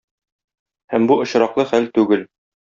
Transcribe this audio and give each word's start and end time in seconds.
Һәм 0.95 1.05
бу 1.13 1.19
очраклы 1.27 1.69
хәл 1.75 1.89
түгел. 2.01 2.29